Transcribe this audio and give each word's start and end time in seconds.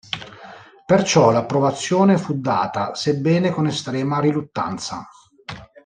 Perciò 0.87 1.29
l'approvazione 1.29 2.17
fu 2.17 2.33
data, 2.39 2.95
sebbene 2.95 3.51
con 3.51 3.67
estrema 3.67 4.19
riluttanza. 4.19 5.07